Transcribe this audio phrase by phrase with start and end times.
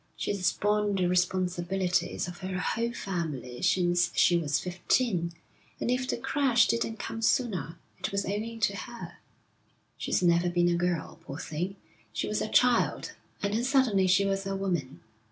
[0.15, 5.31] She's borne the responsibilities of her whole family since she was fifteen,
[5.79, 9.19] and if the crash didn't come sooner, it was owing to her.
[9.97, 11.75] She's never been a girl, poor thing;
[12.11, 13.11] she was a child,
[13.43, 15.01] and then suddenly she was a woman.'